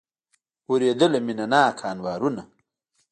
اورېدله 0.69 1.19
مینه 1.25 1.45
ناکه 1.51 1.83
انوارونه 1.91 2.43